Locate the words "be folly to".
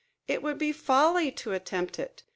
0.57-1.51